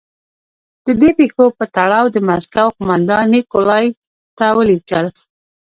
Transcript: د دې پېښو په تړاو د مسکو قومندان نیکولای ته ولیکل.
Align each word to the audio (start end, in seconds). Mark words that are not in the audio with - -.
د 0.85 0.87
دې 1.01 1.09
پېښو 1.19 1.45
په 1.57 1.65
تړاو 1.75 2.05
د 2.15 2.17
مسکو 2.27 2.65
قومندان 2.77 3.23
نیکولای 3.35 3.85
ته 4.37 4.45
ولیکل. 4.57 5.05